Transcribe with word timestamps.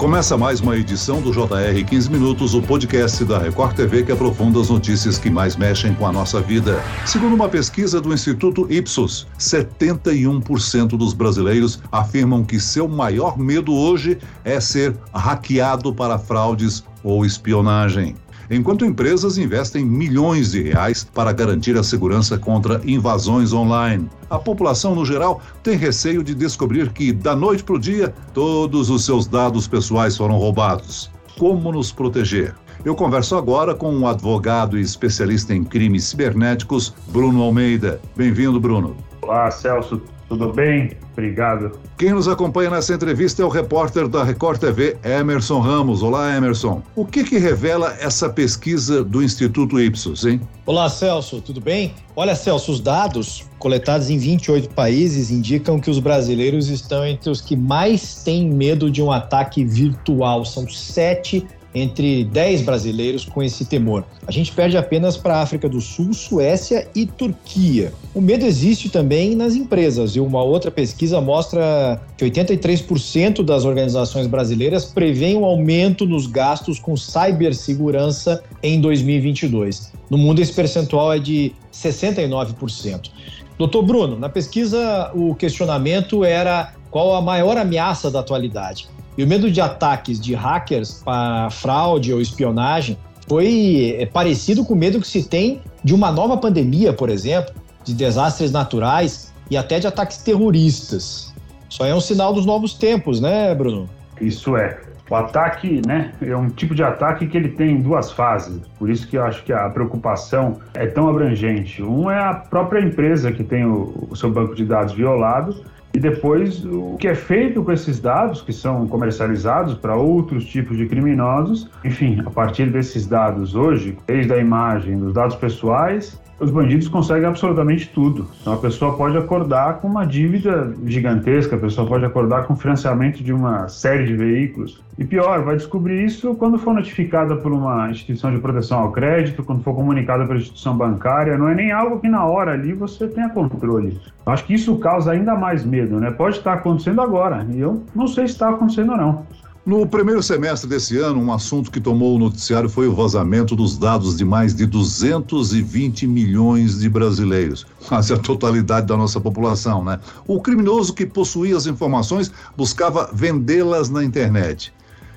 Começa 0.00 0.34
mais 0.34 0.60
uma 0.60 0.78
edição 0.78 1.20
do 1.20 1.30
JR 1.30 1.84
15 1.86 2.10
Minutos, 2.10 2.54
o 2.54 2.62
podcast 2.62 3.22
da 3.22 3.38
Record 3.38 3.76
TV 3.76 4.02
que 4.02 4.10
aprofunda 4.10 4.58
as 4.58 4.70
notícias 4.70 5.18
que 5.18 5.28
mais 5.28 5.56
mexem 5.56 5.92
com 5.92 6.06
a 6.06 6.10
nossa 6.10 6.40
vida. 6.40 6.82
Segundo 7.04 7.34
uma 7.34 7.50
pesquisa 7.50 8.00
do 8.00 8.10
Instituto 8.10 8.66
Ipsos, 8.72 9.26
71% 9.38 10.96
dos 10.96 11.12
brasileiros 11.12 11.82
afirmam 11.92 12.42
que 12.42 12.58
seu 12.58 12.88
maior 12.88 13.38
medo 13.38 13.74
hoje 13.74 14.16
é 14.42 14.58
ser 14.58 14.96
hackeado 15.12 15.94
para 15.94 16.18
fraudes 16.18 16.82
ou 17.04 17.26
espionagem 17.26 18.16
enquanto 18.50 18.84
empresas 18.84 19.38
investem 19.38 19.84
milhões 19.84 20.50
de 20.50 20.62
reais 20.62 21.04
para 21.04 21.32
garantir 21.32 21.76
a 21.78 21.82
segurança 21.82 22.36
contra 22.36 22.80
invasões 22.84 23.52
online. 23.52 24.10
A 24.28 24.38
população, 24.38 24.94
no 24.94 25.06
geral, 25.06 25.40
tem 25.62 25.76
receio 25.76 26.22
de 26.22 26.34
descobrir 26.34 26.90
que, 26.92 27.12
da 27.12 27.36
noite 27.36 27.62
para 27.62 27.76
o 27.76 27.78
dia, 27.78 28.12
todos 28.34 28.90
os 28.90 29.04
seus 29.04 29.26
dados 29.26 29.68
pessoais 29.68 30.16
foram 30.16 30.36
roubados. 30.36 31.10
Como 31.38 31.72
nos 31.72 31.92
proteger? 31.92 32.54
Eu 32.84 32.94
converso 32.94 33.36
agora 33.36 33.74
com 33.74 33.94
um 33.94 34.06
advogado 34.06 34.78
e 34.78 34.80
especialista 34.80 35.54
em 35.54 35.62
crimes 35.62 36.04
cibernéticos, 36.04 36.94
Bruno 37.08 37.42
Almeida. 37.42 38.00
Bem-vindo, 38.16 38.58
Bruno. 38.58 38.96
Olá, 39.22 39.50
Celso. 39.50 40.00
Tudo 40.30 40.52
bem? 40.52 40.92
Obrigado. 41.12 41.72
Quem 41.98 42.12
nos 42.12 42.28
acompanha 42.28 42.70
nessa 42.70 42.94
entrevista 42.94 43.42
é 43.42 43.44
o 43.44 43.48
repórter 43.48 44.06
da 44.06 44.22
Record 44.22 44.60
TV, 44.60 44.96
Emerson 45.02 45.58
Ramos. 45.58 46.04
Olá, 46.04 46.36
Emerson. 46.36 46.80
O 46.94 47.04
que, 47.04 47.24
que 47.24 47.36
revela 47.36 47.96
essa 48.00 48.30
pesquisa 48.30 49.02
do 49.02 49.24
Instituto 49.24 49.80
Ipsos, 49.80 50.24
hein? 50.24 50.40
Olá, 50.64 50.88
Celso. 50.88 51.40
Tudo 51.40 51.60
bem? 51.60 51.92
Olha, 52.14 52.36
Celso, 52.36 52.70
os 52.70 52.78
dados 52.78 53.44
coletados 53.58 54.08
em 54.08 54.18
28 54.18 54.70
países 54.70 55.32
indicam 55.32 55.80
que 55.80 55.90
os 55.90 55.98
brasileiros 55.98 56.68
estão 56.68 57.04
entre 57.04 57.28
os 57.28 57.40
que 57.40 57.56
mais 57.56 58.22
têm 58.22 58.48
medo 58.48 58.88
de 58.88 59.02
um 59.02 59.10
ataque 59.10 59.64
virtual. 59.64 60.44
São 60.44 60.68
sete 60.68 61.44
entre 61.74 62.24
10 62.24 62.62
brasileiros 62.62 63.24
com 63.24 63.42
esse 63.42 63.64
temor. 63.64 64.04
A 64.26 64.32
gente 64.32 64.52
perde 64.52 64.76
apenas 64.76 65.16
para 65.16 65.36
a 65.36 65.42
África 65.42 65.68
do 65.68 65.80
Sul, 65.80 66.12
Suécia 66.12 66.88
e 66.94 67.06
Turquia. 67.06 67.92
O 68.14 68.20
medo 68.20 68.44
existe 68.44 68.88
também 68.88 69.34
nas 69.34 69.54
empresas 69.54 70.16
e 70.16 70.20
uma 70.20 70.42
outra 70.42 70.70
pesquisa 70.70 71.20
mostra 71.20 72.00
que 72.16 72.24
83% 72.24 73.42
das 73.42 73.64
organizações 73.64 74.26
brasileiras 74.26 74.84
prevêem 74.84 75.36
um 75.36 75.44
aumento 75.44 76.06
nos 76.06 76.26
gastos 76.26 76.78
com 76.78 76.96
cibersegurança 76.96 78.42
em 78.62 78.80
2022. 78.80 79.92
No 80.08 80.18
mundo, 80.18 80.40
esse 80.40 80.52
percentual 80.52 81.12
é 81.12 81.18
de 81.18 81.52
69%. 81.72 83.10
Doutor 83.56 83.82
Bruno, 83.82 84.18
na 84.18 84.28
pesquisa 84.28 85.10
o 85.14 85.34
questionamento 85.34 86.24
era 86.24 86.72
qual 86.90 87.14
a 87.14 87.20
maior 87.20 87.56
ameaça 87.56 88.10
da 88.10 88.20
atualidade. 88.20 88.88
E 89.16 89.24
o 89.24 89.26
medo 89.26 89.50
de 89.50 89.60
ataques 89.60 90.20
de 90.20 90.34
hackers 90.34 91.02
para 91.04 91.50
fraude 91.50 92.12
ou 92.12 92.20
espionagem 92.20 92.96
foi 93.28 93.96
é, 93.98 94.06
parecido 94.06 94.64
com 94.64 94.74
o 94.74 94.76
medo 94.76 95.00
que 95.00 95.06
se 95.06 95.28
tem 95.28 95.60
de 95.84 95.94
uma 95.94 96.10
nova 96.10 96.36
pandemia, 96.36 96.92
por 96.92 97.08
exemplo, 97.08 97.54
de 97.84 97.94
desastres 97.94 98.50
naturais 98.50 99.32
e 99.50 99.56
até 99.56 99.78
de 99.78 99.86
ataques 99.86 100.18
terroristas. 100.18 101.32
Isso 101.68 101.84
é 101.84 101.94
um 101.94 102.00
sinal 102.00 102.32
dos 102.32 102.44
novos 102.44 102.74
tempos, 102.74 103.20
né, 103.20 103.54
Bruno? 103.54 103.88
Isso 104.20 104.56
é. 104.56 104.80
O 105.08 105.14
ataque, 105.16 105.82
né, 105.86 106.12
é 106.22 106.36
um 106.36 106.48
tipo 106.48 106.72
de 106.72 106.84
ataque 106.84 107.26
que 107.26 107.36
ele 107.36 107.48
tem 107.48 107.80
duas 107.80 108.12
fases. 108.12 108.60
Por 108.78 108.88
isso 108.88 109.08
que 109.08 109.16
eu 109.16 109.24
acho 109.24 109.42
que 109.42 109.52
a 109.52 109.68
preocupação 109.68 110.60
é 110.74 110.86
tão 110.86 111.08
abrangente. 111.08 111.82
Um 111.82 112.08
é 112.08 112.18
a 112.18 112.34
própria 112.34 112.80
empresa 112.80 113.32
que 113.32 113.42
tem 113.42 113.64
o, 113.64 114.08
o 114.08 114.16
seu 114.16 114.30
banco 114.30 114.54
de 114.54 114.64
dados 114.64 114.92
violado 114.92 115.64
e 115.92 115.98
depois 115.98 116.64
o 116.64 116.96
que 116.98 117.08
é 117.08 117.14
feito 117.14 117.62
com 117.62 117.72
esses 117.72 118.00
dados, 118.00 118.42
que 118.42 118.52
são 118.52 118.86
comercializados 118.86 119.74
para 119.74 119.96
outros 119.96 120.44
tipos 120.46 120.76
de 120.76 120.86
criminosos. 120.86 121.68
Enfim, 121.84 122.22
a 122.24 122.30
partir 122.30 122.70
desses 122.70 123.06
dados 123.06 123.54
hoje, 123.54 123.96
desde 124.06 124.32
a 124.32 124.38
imagem, 124.38 124.98
dos 124.98 125.12
dados 125.12 125.36
pessoais, 125.36 126.20
os 126.40 126.50
bandidos 126.50 126.88
conseguem 126.88 127.26
absolutamente 127.26 127.88
tudo. 127.90 128.26
Então 128.40 128.54
a 128.54 128.56
pessoa 128.56 128.96
pode 128.96 129.16
acordar 129.16 129.74
com 129.74 129.88
uma 129.88 130.06
dívida 130.06 130.74
gigantesca, 130.86 131.56
a 131.56 131.58
pessoa 131.58 131.86
pode 131.86 132.04
acordar 132.04 132.44
com 132.44 132.56
financiamento 132.56 133.22
de 133.22 133.32
uma 133.32 133.68
série 133.68 134.06
de 134.06 134.16
veículos. 134.16 134.82
E 134.98 135.04
pior, 135.04 135.42
vai 135.42 135.56
descobrir 135.56 136.04
isso 136.04 136.34
quando 136.34 136.58
for 136.58 136.74
notificada 136.74 137.36
por 137.36 137.52
uma 137.52 137.90
instituição 137.90 138.30
de 138.34 138.38
proteção 138.38 138.80
ao 138.80 138.92
crédito, 138.92 139.42
quando 139.42 139.62
for 139.62 139.74
comunicada 139.74 140.26
pela 140.26 140.38
instituição 140.38 140.76
bancária. 140.76 141.38
Não 141.38 141.48
é 141.48 141.54
nem 141.54 141.72
algo 141.72 142.00
que 142.00 142.08
na 142.08 142.24
hora 142.24 142.52
ali 142.52 142.72
você 142.72 143.06
tenha 143.06 143.28
controle. 143.28 143.98
Acho 144.26 144.44
que 144.44 144.54
isso 144.54 144.76
causa 144.78 145.12
ainda 145.12 145.34
mais 145.34 145.64
medo, 145.64 145.98
né? 146.00 146.10
Pode 146.10 146.36
estar 146.36 146.54
acontecendo 146.54 147.00
agora, 147.00 147.46
e 147.50 147.60
eu 147.60 147.82
não 147.94 148.06
sei 148.06 148.26
se 148.26 148.34
está 148.34 148.50
acontecendo 148.50 148.92
ou 148.92 148.98
não. 148.98 149.26
No 149.70 149.86
primeiro 149.86 150.20
semestre 150.20 150.68
desse 150.68 150.98
ano, 150.98 151.22
um 151.22 151.32
assunto 151.32 151.70
que 151.70 151.80
tomou 151.80 152.16
o 152.16 152.18
noticiário 152.18 152.68
foi 152.68 152.88
o 152.88 152.92
vazamento 152.92 153.54
dos 153.54 153.78
dados 153.78 154.16
de 154.16 154.24
mais 154.24 154.52
de 154.52 154.66
220 154.66 156.08
milhões 156.08 156.80
de 156.80 156.88
brasileiros, 156.88 157.64
quase 157.86 158.12
a 158.12 158.18
totalidade 158.18 158.88
da 158.88 158.96
nossa 158.96 159.20
população, 159.20 159.84
né? 159.84 160.00
O 160.26 160.42
criminoso 160.42 160.92
que 160.92 161.06
possuía 161.06 161.56
as 161.56 161.68
informações 161.68 162.32
buscava 162.56 163.10
vendê-las 163.12 163.88
na 163.88 164.02
internet. 164.02 164.74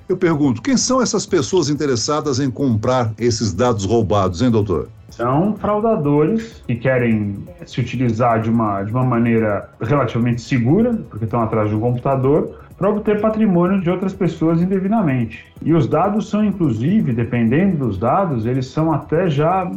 Eu 0.08 0.18
pergunto, 0.18 0.62
quem 0.62 0.78
são 0.78 1.02
essas 1.02 1.26
pessoas 1.26 1.68
interessadas 1.68 2.40
em 2.40 2.52
comprar 2.52 3.12
esses 3.18 3.54
dados 3.54 3.86
roubados, 3.86 4.44
hein, 4.44 4.52
doutor? 4.52 4.88
São 5.10 5.56
fraudadores 5.56 6.64
que 6.68 6.76
querem 6.76 7.38
se 7.66 7.82
utilizar 7.82 8.42
de 8.42 8.52
uma, 8.52 8.84
de 8.84 8.92
uma 8.92 9.04
maneira 9.04 9.70
relativamente 9.82 10.42
segura, 10.42 10.94
porque 11.10 11.26
estão 11.26 11.42
atrás 11.42 11.70
de 11.70 11.76
um 11.76 11.80
computador, 11.80 12.63
para 12.78 12.90
obter 12.90 13.22
patrimônio 13.22 13.82
de 13.82 13.90
outras 13.90 14.14
pessoas 14.14 14.62
indevidamente. 14.62 15.46
E 15.62 15.74
os 15.74 15.88
dados 15.88 16.30
são, 16.30 16.44
inclusive, 16.44 17.14
dependendo 17.14 17.86
dos 17.86 17.98
dados, 17.98 18.46
eles 18.46 18.68
são 18.68 18.92
até 18.92 19.30
já 19.30 19.70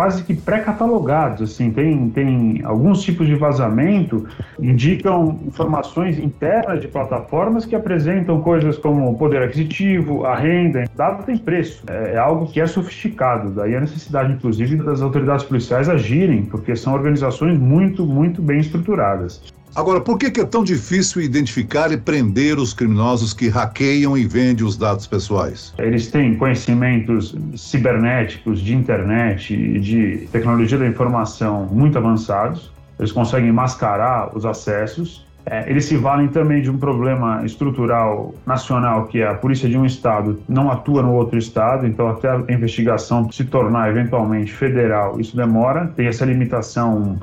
quase 0.00 0.24
que 0.24 0.34
pré-catalogados, 0.34 1.42
assim, 1.42 1.70
tem, 1.70 2.08
tem 2.08 2.62
alguns 2.64 3.02
tipos 3.02 3.26
de 3.26 3.34
vazamento, 3.34 4.26
indicam 4.58 5.38
informações 5.46 6.18
internas 6.18 6.80
de 6.80 6.88
plataformas 6.88 7.66
que 7.66 7.76
apresentam 7.76 8.40
coisas 8.40 8.78
como 8.78 9.14
poder 9.18 9.42
aquisitivo, 9.42 10.24
a 10.24 10.34
renda, 10.34 10.84
dado 10.96 11.24
tem 11.24 11.36
preço, 11.36 11.84
é, 11.86 12.14
é 12.14 12.16
algo 12.16 12.46
que 12.46 12.60
é 12.60 12.66
sofisticado, 12.66 13.50
daí 13.50 13.76
a 13.76 13.80
necessidade, 13.80 14.32
inclusive, 14.32 14.76
das 14.76 15.02
autoridades 15.02 15.44
policiais 15.44 15.86
agirem, 15.86 16.44
porque 16.44 16.74
são 16.74 16.94
organizações 16.94 17.58
muito, 17.58 18.06
muito 18.06 18.40
bem 18.40 18.60
estruturadas. 18.60 19.42
Agora, 19.74 20.00
por 20.00 20.18
que 20.18 20.40
é 20.40 20.44
tão 20.44 20.64
difícil 20.64 21.22
identificar 21.22 21.92
e 21.92 21.96
prender 21.96 22.58
os 22.58 22.74
criminosos 22.74 23.32
que 23.32 23.48
hackeiam 23.48 24.18
e 24.18 24.26
vendem 24.26 24.66
os 24.66 24.76
dados 24.76 25.06
pessoais? 25.06 25.72
Eles 25.78 26.08
têm 26.08 26.34
conhecimentos 26.36 27.34
cibernéticos, 27.56 28.60
de 28.60 28.74
internet 28.74 29.54
e 29.54 29.78
de 29.78 30.28
tecnologia 30.32 30.76
da 30.76 30.86
informação 30.86 31.66
muito 31.70 31.96
avançados. 31.96 32.72
Eles 32.98 33.12
conseguem 33.12 33.52
mascarar 33.52 34.36
os 34.36 34.44
acessos. 34.44 35.24
É, 35.46 35.70
eles 35.70 35.86
se 35.86 35.96
valem 35.96 36.28
também 36.28 36.60
de 36.60 36.70
um 36.70 36.76
problema 36.76 37.42
estrutural 37.46 38.34
nacional, 38.46 39.06
que 39.06 39.20
é 39.20 39.28
a 39.28 39.34
polícia 39.34 39.68
de 39.68 39.78
um 39.78 39.86
estado 39.86 40.38
não 40.48 40.70
atua 40.70 41.02
no 41.02 41.14
outro 41.14 41.38
estado, 41.38 41.86
então 41.86 42.08
até 42.08 42.28
a 42.28 42.44
investigação 42.50 43.30
se 43.32 43.44
tornar 43.44 43.88
eventualmente 43.88 44.52
federal, 44.52 45.18
isso 45.18 45.34
demora. 45.34 45.86
Tem 45.96 46.06
essa 46.06 46.26
limitação 46.26 47.18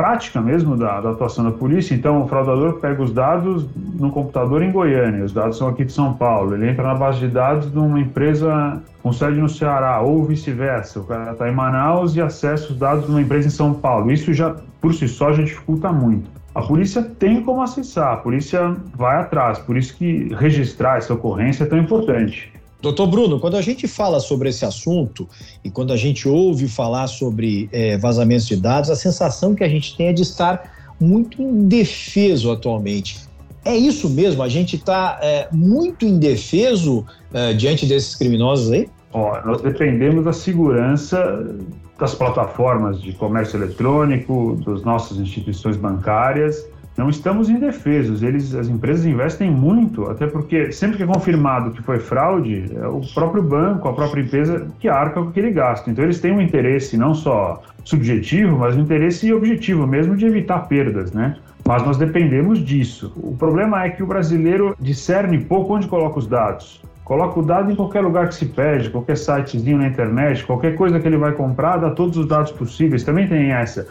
prática 0.00 0.40
mesmo 0.40 0.78
da, 0.78 0.98
da, 0.98 1.10
atuação 1.10 1.44
da 1.44 1.50
polícia. 1.50 1.94
Então, 1.94 2.22
o 2.22 2.26
fraudador 2.26 2.80
pega 2.80 3.02
os 3.02 3.12
dados 3.12 3.68
no 3.76 4.10
computador 4.10 4.62
em 4.62 4.72
Goiânia, 4.72 5.22
os 5.22 5.32
dados 5.32 5.58
são 5.58 5.68
aqui 5.68 5.84
de 5.84 5.92
São 5.92 6.14
Paulo. 6.14 6.54
Ele 6.54 6.70
entra 6.70 6.82
na 6.82 6.94
base 6.94 7.18
de 7.18 7.28
dados 7.28 7.70
de 7.70 7.78
uma 7.78 8.00
empresa 8.00 8.82
com 9.02 9.12
sede 9.12 9.38
no 9.38 9.48
Ceará, 9.48 10.00
ou 10.00 10.24
vice-versa. 10.24 11.00
O 11.00 11.04
cara 11.04 11.32
está 11.32 11.50
em 11.50 11.54
Manaus 11.54 12.16
e 12.16 12.20
acessa 12.22 12.72
os 12.72 12.78
dados 12.78 13.04
de 13.04 13.10
uma 13.10 13.20
empresa 13.20 13.48
em 13.48 13.50
São 13.50 13.74
Paulo. 13.74 14.10
Isso 14.10 14.32
já, 14.32 14.56
por 14.80 14.94
si 14.94 15.06
só, 15.06 15.34
já 15.34 15.42
dificulta 15.42 15.92
muito. 15.92 16.30
A 16.54 16.62
polícia 16.62 17.02
tem 17.02 17.42
como 17.42 17.62
acessar, 17.62 18.14
a 18.14 18.16
polícia 18.16 18.74
vai 18.96 19.16
atrás, 19.18 19.58
por 19.58 19.76
isso 19.76 19.96
que 19.96 20.34
registrar 20.34 20.96
essa 20.96 21.12
ocorrência 21.14 21.64
é 21.64 21.66
tão 21.66 21.78
importante. 21.78 22.50
Doutor 22.82 23.06
Bruno, 23.06 23.38
quando 23.38 23.56
a 23.56 23.62
gente 23.62 23.86
fala 23.86 24.20
sobre 24.20 24.48
esse 24.48 24.64
assunto 24.64 25.28
e 25.62 25.70
quando 25.70 25.92
a 25.92 25.96
gente 25.96 26.26
ouve 26.26 26.66
falar 26.66 27.08
sobre 27.08 27.68
é, 27.72 27.98
vazamentos 27.98 28.46
de 28.46 28.56
dados, 28.56 28.88
a 28.88 28.96
sensação 28.96 29.54
que 29.54 29.62
a 29.62 29.68
gente 29.68 29.96
tem 29.96 30.08
é 30.08 30.12
de 30.12 30.22
estar 30.22 30.94
muito 30.98 31.42
indefeso 31.42 32.50
atualmente. 32.50 33.18
É 33.64 33.76
isso 33.76 34.08
mesmo? 34.08 34.42
A 34.42 34.48
gente 34.48 34.76
está 34.76 35.18
é, 35.20 35.48
muito 35.52 36.06
indefeso 36.06 37.04
é, 37.34 37.52
diante 37.52 37.84
desses 37.84 38.14
criminosos 38.14 38.72
aí? 38.72 38.88
Ó, 39.12 39.38
nós 39.44 39.60
dependemos 39.60 40.24
da 40.24 40.32
segurança 40.32 41.46
das 41.98 42.14
plataformas 42.14 43.02
de 43.02 43.12
comércio 43.12 43.58
eletrônico, 43.58 44.58
das 44.64 44.82
nossas 44.82 45.18
instituições 45.18 45.76
bancárias 45.76 46.64
não 46.96 47.08
estamos 47.08 47.48
indefesos. 47.48 48.22
Eles, 48.22 48.54
as 48.54 48.68
empresas 48.68 49.06
investem 49.06 49.50
muito, 49.50 50.04
até 50.10 50.26
porque 50.26 50.72
sempre 50.72 50.96
que 50.98 51.02
é 51.02 51.06
confirmado 51.06 51.70
que 51.70 51.82
foi 51.82 51.98
fraude, 51.98 52.70
é 52.76 52.86
o 52.86 53.00
próprio 53.14 53.42
banco, 53.42 53.88
a 53.88 53.92
própria 53.92 54.22
empresa 54.22 54.66
que 54.78 54.88
arca 54.88 55.22
com 55.22 55.28
aquele 55.28 55.50
gasto. 55.50 55.90
Então 55.90 56.04
eles 56.04 56.20
têm 56.20 56.32
um 56.32 56.40
interesse 56.40 56.96
não 56.96 57.14
só 57.14 57.62
subjetivo, 57.84 58.58
mas 58.58 58.76
um 58.76 58.80
interesse 58.80 59.32
objetivo 59.32 59.86
mesmo 59.86 60.16
de 60.16 60.26
evitar 60.26 60.60
perdas, 60.68 61.12
né? 61.12 61.36
Mas 61.66 61.84
nós 61.84 61.96
dependemos 61.96 62.58
disso. 62.58 63.12
O 63.16 63.36
problema 63.36 63.84
é 63.84 63.90
que 63.90 64.02
o 64.02 64.06
brasileiro 64.06 64.74
discerne 64.80 65.38
pouco 65.38 65.74
onde 65.74 65.86
coloca 65.86 66.18
os 66.18 66.26
dados. 66.26 66.82
Coloca 67.04 67.40
o 67.40 67.42
dado 67.42 67.72
em 67.72 67.74
qualquer 67.74 68.02
lugar 68.02 68.28
que 68.28 68.34
se 68.34 68.46
pede, 68.46 68.88
qualquer 68.88 69.16
sitezinho 69.16 69.78
na 69.78 69.88
internet, 69.88 70.44
qualquer 70.44 70.76
coisa 70.76 71.00
que 71.00 71.08
ele 71.08 71.16
vai 71.16 71.32
comprar, 71.32 71.76
dá 71.76 71.90
todos 71.90 72.16
os 72.16 72.26
dados 72.26 72.52
possíveis. 72.52 73.02
Também 73.02 73.26
tem 73.26 73.50
essa. 73.50 73.88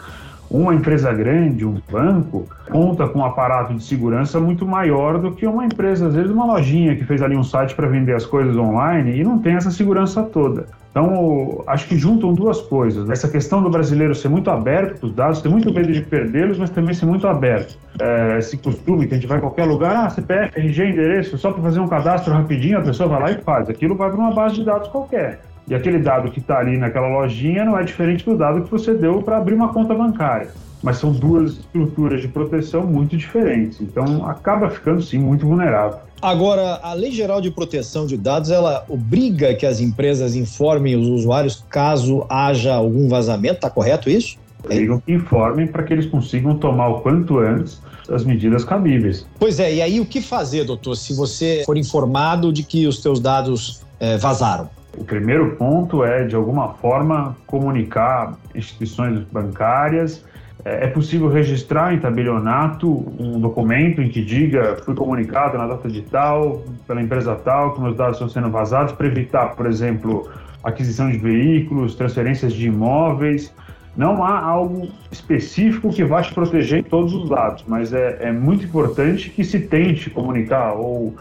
Uma 0.50 0.74
empresa 0.74 1.12
grande, 1.12 1.64
um 1.64 1.80
banco, 1.90 2.48
conta 2.68 3.06
com 3.06 3.20
um 3.20 3.24
aparato 3.24 3.72
de 3.72 3.82
segurança 3.84 4.40
muito 4.40 4.66
maior 4.66 5.18
do 5.18 5.30
que 5.30 5.46
uma 5.46 5.64
empresa, 5.64 6.08
às 6.08 6.14
vezes 6.14 6.30
uma 6.30 6.44
lojinha 6.44 6.96
que 6.96 7.04
fez 7.04 7.22
ali 7.22 7.36
um 7.36 7.44
site 7.44 7.74
para 7.74 7.86
vender 7.86 8.14
as 8.14 8.26
coisas 8.26 8.56
online 8.56 9.20
e 9.20 9.22
não 9.22 9.38
tem 9.38 9.54
essa 9.54 9.70
segurança 9.70 10.24
toda. 10.24 10.66
Então, 10.90 11.62
acho 11.68 11.86
que 11.86 11.96
juntam 11.96 12.34
duas 12.34 12.60
coisas. 12.62 13.08
Essa 13.08 13.28
questão 13.28 13.62
do 13.62 13.70
brasileiro 13.70 14.12
ser 14.12 14.28
muito 14.28 14.50
aberto 14.50 15.04
os 15.04 15.12
dados, 15.12 15.40
ter 15.40 15.48
muito 15.48 15.72
medo 15.72 15.92
de 15.92 16.00
perdê-los, 16.00 16.58
mas 16.58 16.68
também 16.70 16.94
ser 16.94 17.06
muito 17.06 17.28
aberto. 17.28 17.78
É, 18.00 18.38
esse 18.38 18.56
costume 18.56 19.06
que 19.06 19.14
a 19.14 19.16
gente 19.16 19.28
vai 19.28 19.38
em 19.38 19.40
qualquer 19.40 19.66
lugar, 19.66 20.06
ah, 20.06 20.10
CPF, 20.10 20.58
RG, 20.58 20.90
endereço, 20.90 21.38
só 21.38 21.52
para 21.52 21.62
fazer 21.62 21.78
um 21.78 21.86
cadastro 21.86 22.32
rapidinho, 22.32 22.78
a 22.78 22.82
pessoa 22.82 23.08
vai 23.08 23.20
lá 23.20 23.30
e 23.30 23.40
faz. 23.40 23.70
Aquilo 23.70 23.94
vai 23.94 24.10
para 24.10 24.18
uma 24.18 24.32
base 24.32 24.56
de 24.56 24.64
dados 24.64 24.88
qualquer. 24.88 25.42
E 25.70 25.74
aquele 25.74 26.00
dado 26.00 26.32
que 26.32 26.40
está 26.40 26.58
ali 26.58 26.76
naquela 26.76 27.06
lojinha 27.06 27.64
não 27.64 27.78
é 27.78 27.84
diferente 27.84 28.24
do 28.24 28.36
dado 28.36 28.62
que 28.64 28.70
você 28.70 28.92
deu 28.92 29.22
para 29.22 29.36
abrir 29.36 29.54
uma 29.54 29.72
conta 29.72 29.94
bancária. 29.94 30.50
Mas 30.82 30.96
são 30.96 31.12
duas 31.12 31.52
estruturas 31.52 32.20
de 32.20 32.26
proteção 32.26 32.84
muito 32.84 33.16
diferentes. 33.16 33.80
Então, 33.80 34.26
acaba 34.26 34.68
ficando, 34.68 35.00
sim, 35.00 35.18
muito 35.18 35.46
vulnerável. 35.46 36.00
Agora, 36.20 36.80
a 36.82 36.92
Lei 36.92 37.12
Geral 37.12 37.40
de 37.40 37.52
Proteção 37.52 38.04
de 38.04 38.16
Dados, 38.16 38.50
ela 38.50 38.84
obriga 38.88 39.54
que 39.54 39.64
as 39.64 39.80
empresas 39.80 40.34
informem 40.34 40.96
os 40.96 41.06
usuários 41.06 41.64
caso 41.70 42.26
haja 42.28 42.74
algum 42.74 43.08
vazamento, 43.08 43.54
está 43.54 43.70
correto 43.70 44.10
isso? 44.10 44.38
Obrigam 44.64 45.00
que 45.00 45.12
informem 45.12 45.68
para 45.68 45.84
que 45.84 45.92
eles 45.92 46.06
consigam 46.06 46.56
tomar 46.58 46.88
o 46.88 47.00
quanto 47.00 47.38
antes 47.38 47.80
as 48.10 48.24
medidas 48.24 48.64
cabíveis. 48.64 49.24
Pois 49.38 49.60
é, 49.60 49.72
e 49.72 49.80
aí 49.80 50.00
o 50.00 50.04
que 50.04 50.20
fazer, 50.20 50.64
doutor, 50.64 50.96
se 50.96 51.14
você 51.14 51.62
for 51.64 51.76
informado 51.76 52.52
de 52.52 52.64
que 52.64 52.86
os 52.88 53.00
teus 53.00 53.20
dados 53.20 53.82
é, 54.00 54.16
vazaram? 54.18 54.79
O 54.96 55.04
primeiro 55.04 55.56
ponto 55.56 56.04
é, 56.04 56.24
de 56.24 56.34
alguma 56.34 56.74
forma, 56.74 57.36
comunicar 57.46 58.36
instituições 58.54 59.20
bancárias 59.30 60.24
é, 60.64 60.84
é 60.84 60.86
possível 60.88 61.28
registrar 61.28 61.94
em 61.94 61.98
tabelionato 61.98 62.88
um 63.18 63.40
documento 63.40 64.02
em 64.02 64.08
que 64.08 64.22
diga 64.22 64.76
fui 64.84 64.94
comunicado 64.94 65.56
na 65.56 65.66
data 65.66 65.88
de 65.88 66.02
tal, 66.02 66.62
pela 66.86 67.00
empresa 67.00 67.34
tal, 67.36 67.74
que 67.74 67.80
meus 67.80 67.96
dados 67.96 68.16
estão 68.16 68.28
sendo 68.28 68.50
vazados, 68.50 68.92
para 68.92 69.06
evitar, 69.06 69.54
por 69.54 69.66
exemplo, 69.66 70.28
aquisição 70.62 71.10
de 71.10 71.18
veículos, 71.18 71.94
transferências 71.94 72.52
de 72.52 72.66
imóveis. 72.66 73.54
Não 73.96 74.24
há 74.24 74.38
algo 74.38 74.88
específico 75.10 75.90
que 75.90 76.04
vá 76.04 76.22
te 76.22 76.32
proteger 76.32 76.80
em 76.80 76.82
todos 76.82 77.12
os 77.12 77.28
dados, 77.28 77.64
mas 77.66 77.92
é, 77.92 78.18
é 78.20 78.32
muito 78.32 78.64
importante 78.64 79.30
que 79.30 79.44
se 79.44 79.60
tente 79.60 80.10
comunicar 80.10 80.74
ou 80.74 81.14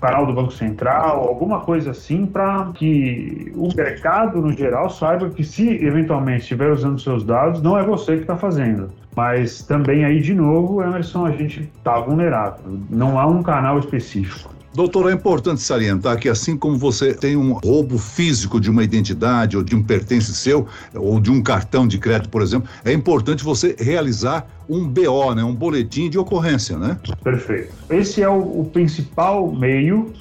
canal 0.00 0.26
do 0.26 0.32
Banco 0.32 0.52
Central, 0.52 1.20
alguma 1.20 1.60
coisa 1.60 1.90
assim, 1.90 2.26
para 2.26 2.70
que 2.74 3.52
o 3.54 3.68
mercado, 3.74 4.40
no 4.40 4.52
geral, 4.52 4.88
saiba 4.90 5.28
que 5.30 5.44
se 5.44 5.68
eventualmente 5.84 6.42
estiver 6.42 6.70
usando 6.70 6.98
seus 7.00 7.24
dados, 7.24 7.62
não 7.62 7.78
é 7.78 7.84
você 7.84 8.16
que 8.16 8.22
está 8.22 8.36
fazendo. 8.36 8.88
Mas 9.14 9.62
também 9.62 10.04
aí, 10.04 10.20
de 10.20 10.34
novo, 10.34 10.82
Emerson, 10.82 11.26
a 11.26 11.32
gente 11.32 11.60
está 11.76 12.00
vulnerável. 12.00 12.78
Não 12.88 13.18
há 13.18 13.26
um 13.26 13.42
canal 13.42 13.78
específico. 13.78 14.59
Doutor, 14.72 15.10
é 15.10 15.14
importante 15.14 15.60
salientar 15.60 16.18
que 16.18 16.28
assim 16.28 16.56
como 16.56 16.76
você 16.76 17.12
tem 17.12 17.36
um 17.36 17.54
roubo 17.54 17.98
físico 17.98 18.60
de 18.60 18.70
uma 18.70 18.84
identidade 18.84 19.56
ou 19.56 19.62
de 19.62 19.74
um 19.74 19.82
pertence 19.82 20.32
seu, 20.32 20.66
ou 20.94 21.20
de 21.20 21.30
um 21.30 21.42
cartão 21.42 21.88
de 21.88 21.98
crédito, 21.98 22.28
por 22.28 22.40
exemplo, 22.40 22.68
é 22.84 22.92
importante 22.92 23.42
você 23.42 23.74
realizar 23.78 24.46
um 24.68 24.86
BO, 24.86 25.34
né, 25.34 25.42
um 25.42 25.54
boletim 25.54 26.08
de 26.08 26.18
ocorrência, 26.18 26.78
né? 26.78 26.96
Perfeito. 27.24 27.72
Esse 27.90 28.22
é 28.22 28.28
o, 28.28 28.60
o 28.60 28.70
principal 28.72 29.50
meio 29.50 30.12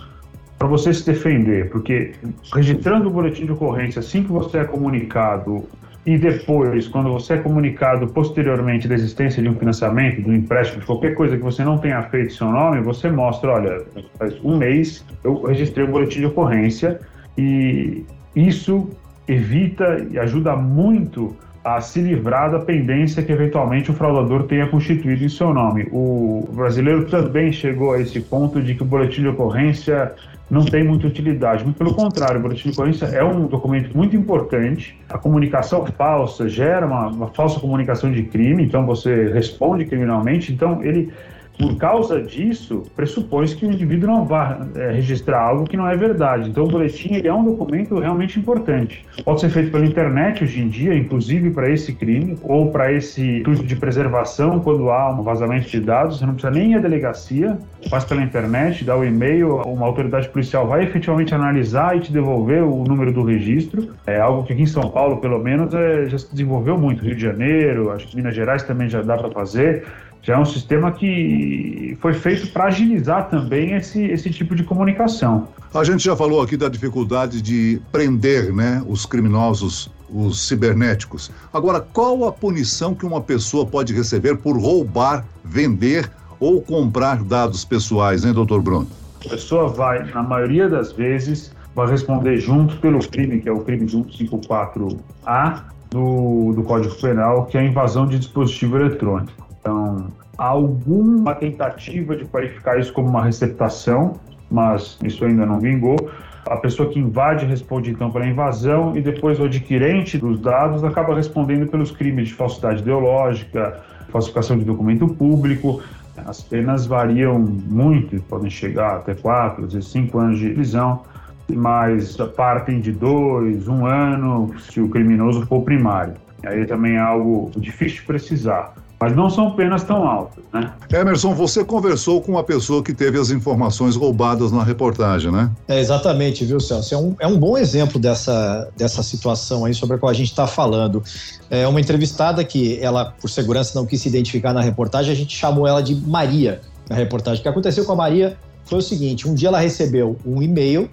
para 0.58 0.68
você 0.68 0.94
se 0.94 1.06
defender, 1.06 1.70
porque 1.70 2.14
registrando 2.54 3.08
o 3.08 3.12
boletim 3.12 3.46
de 3.46 3.52
ocorrência 3.52 4.00
assim 4.00 4.24
que 4.24 4.32
você 4.32 4.58
é 4.58 4.66
comunicado 4.66 5.66
e 6.06 6.18
depois, 6.18 6.88
quando 6.88 7.12
você 7.12 7.34
é 7.34 7.38
comunicado 7.38 8.08
posteriormente 8.08 8.88
da 8.88 8.96
existência 8.96 9.44
de 9.44 9.50
um 9.50 9.56
financiamento, 9.56 10.22
de 10.22 10.30
um 10.30 10.34
empréstimo, 10.34 10.80
de 10.80 10.86
qualquer 10.86 11.14
coisa 11.14 11.38
que 11.38 11.44
você 11.44 11.64
não 11.64 11.78
tenha 11.78 12.02
feito 12.04 12.34
seu 12.34 12.48
nome, 12.48 12.82
você 12.82 13.10
mostra, 13.10 13.52
olha, 13.52 13.86
faz 14.18 14.34
um 14.44 14.58
mês 14.58 15.06
eu 15.24 15.44
registrei 15.44 15.86
um 15.86 15.92
boletim 15.92 16.20
de 16.20 16.26
ocorrência 16.28 17.00
e 17.38 18.06
isso 18.36 18.90
evita 19.28 20.08
e 20.10 20.18
ajuda 20.18 20.56
muito 20.56 21.36
a 21.76 21.82
se 21.82 22.02
livrar 22.02 22.52
da 22.52 22.60
pendência 22.60 23.22
que 23.22 23.32
eventualmente 23.32 23.92
o 23.92 23.94
fraudador 23.94 24.44
tenha 24.44 24.68
constituído 24.68 25.24
em 25.24 25.30
seu 25.30 25.54
nome. 25.54 25.88
O 25.92 26.48
brasileiro 26.52 27.06
também 27.06 27.52
chegou 27.52 27.94
a 27.94 28.00
esse 28.00 28.20
ponto 28.20 28.62
de 28.62 28.76
que 28.76 28.82
o 28.82 28.86
boletim 28.86 29.22
de 29.22 29.28
ocorrência 29.28 30.14
não 30.50 30.66
tem 30.66 30.84
muita 30.84 31.08
utilidade. 31.08 31.64
Muito 31.64 31.78
pelo 31.78 31.94
contrário, 31.94 32.40
o 32.40 32.42
boletim 32.42 32.70
de 32.70 32.76
ocorrência 32.76 33.06
é 33.06 33.24
um 33.24 33.46
documento 33.46 33.96
muito 33.96 34.16
importante. 34.16 34.98
A 35.08 35.18
comunicação 35.18 35.86
falsa 35.86 36.50
gera 36.50 36.88
uma, 36.88 37.08
uma 37.08 37.28
falsa 37.28 37.60
comunicação 37.60 38.12
de 38.12 38.24
crime, 38.24 38.64
então 38.64 38.86
você 38.86 39.32
responde 39.32 39.86
criminalmente. 39.86 40.52
Então, 40.52 40.84
ele 40.84 41.12
por 41.60 41.76
causa 41.76 42.22
disso, 42.22 42.84
pressupõe 42.96 43.46
que 43.48 43.66
o 43.66 43.72
indivíduo 43.72 44.08
não 44.08 44.26
vá 44.26 44.66
é, 44.76 44.92
registrar 44.92 45.42
algo 45.42 45.66
que 45.66 45.76
não 45.76 45.88
é 45.88 45.96
verdade. 45.98 46.50
Então, 46.50 46.64
o 46.64 46.68
boletim 46.68 47.16
ele 47.16 47.28
é 47.28 47.34
um 47.34 47.44
documento 47.44 48.00
realmente 48.00 48.40
importante. 48.40 49.06
Pode 49.26 49.42
ser 49.42 49.50
feito 49.50 49.70
pela 49.70 49.86
internet 49.86 50.44
hoje 50.44 50.62
em 50.62 50.70
dia, 50.70 50.96
inclusive 50.96 51.52
para 51.52 51.70
esse 51.70 51.94
crime, 51.94 52.38
ou 52.44 52.72
para 52.72 52.94
esse 52.94 53.40
intuito 53.40 53.64
de 53.64 53.76
preservação, 53.76 54.62
quando 54.62 54.90
há 54.90 55.12
um 55.12 55.22
vazamento 55.22 55.70
de 55.70 55.82
dados. 55.82 56.20
Você 56.20 56.26
não 56.26 56.34
precisa 56.34 56.54
nem 56.54 56.72
ir 56.72 56.76
à 56.76 56.80
delegacia, 56.80 57.58
faz 57.90 58.06
pela 58.06 58.22
internet, 58.22 58.86
dá 58.86 58.96
o 58.96 59.04
e-mail, 59.04 59.58
uma 59.66 59.86
autoridade 59.86 60.30
policial 60.30 60.66
vai 60.66 60.84
efetivamente 60.84 61.36
analisar 61.36 61.98
e 61.98 62.00
te 62.00 62.12
devolver 62.12 62.64
o 62.64 62.86
número 62.86 63.12
do 63.12 63.24
registro. 63.24 63.94
É 64.08 64.20
algo 64.20 64.44
que 64.44 64.54
aqui 64.54 64.62
em 64.62 64.68
São 64.68 64.90
Paulo, 64.90 65.18
pelo 65.18 65.40
menos, 65.40 65.74
é, 65.74 66.06
já 66.06 66.18
se 66.18 66.32
desenvolveu 66.32 66.78
muito. 66.78 67.04
Rio 67.04 67.16
de 67.16 67.22
Janeiro, 67.22 67.92
acho 67.92 68.08
que 68.08 68.16
Minas 68.16 68.34
Gerais 68.34 68.64
também 68.64 68.90
já 68.90 69.02
dá 69.02 69.18
para 69.18 69.30
fazer 69.30 69.86
já 70.22 70.36
é 70.36 70.38
um 70.38 70.46
sistema 70.46 70.92
que 70.92 71.98
foi 72.02 72.14
feito 72.14 72.48
para 72.52 72.66
agilizar 72.66 73.30
também 73.30 73.74
esse, 73.74 74.04
esse 74.04 74.30
tipo 74.30 74.56
de 74.56 74.64
comunicação. 74.64 75.48
A 75.74 75.84
gente 75.84 76.04
já 76.04 76.16
falou 76.16 76.42
aqui 76.42 76.58
da 76.58 76.68
dificuldade 76.68 77.42
de 77.42 77.82
prender 77.92 78.54
né, 78.54 78.84
os 78.88 79.06
criminosos, 79.06 79.90
os 80.10 80.48
cibernéticos. 80.48 81.32
Agora, 81.54 81.80
qual 81.80 82.28
a 82.28 82.32
punição 82.32 82.94
que 82.94 83.06
uma 83.06 83.22
pessoa 83.22 83.66
pode 83.66 83.94
receber 83.94 84.38
por 84.38 84.60
roubar, 84.60 85.26
vender 85.44 86.10
ou 86.40 86.62
comprar 86.62 87.24
dados 87.24 87.64
pessoais, 87.64 88.26
hein, 88.26 88.34
doutor 88.34 88.62
Bruno? 88.62 88.88
A 89.26 89.30
pessoa 89.30 89.68
vai, 89.68 90.04
na 90.12 90.24
maioria 90.24 90.70
das 90.70 90.92
vezes, 90.92 91.52
vai 91.76 91.90
responder 91.90 92.38
junto 92.38 92.78
pelo 92.78 93.00
crime, 93.00 93.40
que 93.40 93.50
é 93.50 93.52
o 93.52 93.60
crime 93.60 93.86
154A 93.86 95.62
do, 95.92 96.54
do 96.54 96.64
Código 96.64 96.96
Penal, 96.96 97.46
que 97.46 97.58
é 97.58 97.62
a 97.62 97.64
invasão 97.64 98.08
de 98.08 98.18
dispositivo 98.20 98.78
eletrônico. 98.78 99.32
Então, 99.60 100.08
alguma 100.40 101.36
tentativa 101.36 102.16
de 102.16 102.24
qualificar 102.24 102.80
isso 102.80 102.94
como 102.94 103.10
uma 103.10 103.26
receptação, 103.26 104.14
mas 104.50 104.98
isso 105.04 105.26
ainda 105.26 105.46
não 105.46 105.60
vingou. 105.60 106.10
A 106.48 106.56
pessoa 106.56 106.90
que 106.90 106.98
invade 106.98 107.46
responde 107.46 107.92
então 107.92 108.10
pela 108.10 108.26
invasão 108.26 108.96
e 108.96 109.02
depois 109.02 109.38
o 109.38 109.44
adquirente 109.44 110.18
dos 110.18 110.40
dados 110.40 110.82
acaba 110.84 111.14
respondendo 111.14 111.70
pelos 111.70 111.92
crimes 111.92 112.30
de 112.30 112.36
falsidade 112.36 112.82
ideológica, 112.82 113.82
falsificação 114.10 114.58
de 114.58 114.64
documento 114.64 115.08
público. 115.10 115.82
As 116.26 116.42
penas 116.42 116.86
variam 116.86 117.38
muito, 117.38 118.22
podem 118.24 118.50
chegar 118.50 118.96
até 118.96 119.14
quatro, 119.14 119.66
às 119.66 119.74
vezes 119.74 119.90
cinco 119.90 120.20
anos 120.20 120.40
de 120.40 120.50
prisão, 120.52 121.04
mas 121.50 122.16
partem 122.38 122.80
de 122.80 122.94
dois, 122.94 123.68
um 123.68 123.86
ano, 123.86 124.58
se 124.58 124.80
o 124.80 124.88
criminoso 124.88 125.46
for 125.46 125.64
primário. 125.64 126.14
Aí 126.46 126.66
também 126.66 126.96
é 126.96 127.00
algo 127.00 127.52
difícil 127.58 128.00
de 128.00 128.06
precisar 128.06 128.74
mas 129.02 129.16
não 129.16 129.30
são 129.30 129.52
penas 129.52 129.84
tão 129.84 130.06
altas, 130.06 130.44
né? 130.54 130.74
Emerson, 130.92 131.34
você 131.34 131.64
conversou 131.64 132.22
com 132.22 132.34
uma 132.34 132.44
pessoa 132.44 132.84
que 132.84 132.94
teve 132.94 133.18
as 133.18 133.30
informações 133.30 133.96
roubadas 133.96 134.52
na 134.52 134.62
reportagem, 134.62 135.32
né? 135.32 135.50
É, 135.68 135.80
exatamente, 135.80 136.44
viu, 136.44 136.60
Celso? 136.60 136.94
É 136.94 136.98
um, 136.98 137.16
é 137.20 137.28
um 137.28 137.38
bom 137.38 137.58
exemplo 137.58 137.98
dessa, 137.98 138.70
dessa 138.76 139.02
situação 139.02 139.64
aí 139.64 139.74
sobre 139.74 139.96
a 139.96 140.00
qual 140.00 140.10
a 140.10 140.14
gente 140.14 140.30
está 140.30 140.46
falando. 140.46 141.02
É 141.50 141.66
uma 141.66 141.80
entrevistada 141.80 142.44
que 142.44 142.78
ela, 142.82 143.06
por 143.06 143.30
segurança, 143.30 143.80
não 143.80 143.86
quis 143.86 144.02
se 144.02 144.10
identificar 144.10 144.54
na 144.54 144.62
reportagem, 144.62 145.12
a 145.12 145.16
gente 145.16 145.36
chamou 145.36 145.66
ela 145.66 145.82
de 145.82 145.96
Maria 145.96 146.60
na 146.90 146.96
reportagem. 146.96 147.40
O 147.40 147.44
que 147.44 147.50
aconteceu 147.50 147.86
com 147.86 147.94
a 147.94 147.96
Maria 147.96 148.38
foi 148.66 148.80
o 148.80 148.82
seguinte: 148.82 149.30
um 149.30 149.34
dia 149.34 149.48
ela 149.48 149.60
recebeu 149.60 150.18
um 150.26 150.42
e-mail 150.42 150.90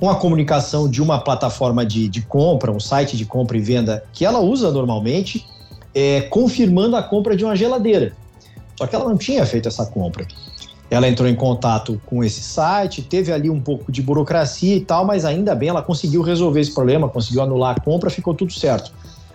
com 0.00 0.08
a 0.08 0.16
comunicação 0.16 0.88
de 0.88 1.02
uma 1.02 1.18
plataforma 1.18 1.84
de, 1.84 2.08
de 2.08 2.22
compra, 2.22 2.70
um 2.70 2.80
site 2.80 3.16
de 3.16 3.26
compra 3.26 3.56
e 3.56 3.60
venda 3.60 4.04
que 4.12 4.24
ela 4.24 4.40
usa 4.40 4.70
normalmente 4.70 5.46
é, 5.96 6.20
confirmando 6.20 6.94
a 6.94 7.02
compra 7.02 7.34
de 7.34 7.42
uma 7.42 7.56
geladeira. 7.56 8.12
Só 8.76 8.86
que 8.86 8.94
ela 8.94 9.06
não 9.06 9.16
tinha 9.16 9.46
feito 9.46 9.66
essa 9.66 9.86
compra. 9.86 10.26
Ela 10.90 11.08
entrou 11.08 11.26
em 11.26 11.34
contato 11.34 11.98
com 12.04 12.22
esse 12.22 12.42
site, 12.42 13.00
teve 13.00 13.32
ali 13.32 13.48
um 13.48 13.58
pouco 13.58 13.90
de 13.90 14.02
burocracia 14.02 14.76
e 14.76 14.80
tal, 14.80 15.06
mas 15.06 15.24
ainda 15.24 15.54
bem 15.54 15.70
ela 15.70 15.80
conseguiu 15.80 16.20
resolver 16.20 16.60
esse 16.60 16.74
problema, 16.74 17.08
conseguiu 17.08 17.40
anular 17.40 17.74
a 17.76 17.80
compra, 17.80 18.10
ficou 18.10 18.34
tudo 18.34 18.52
certo. 18.52 18.92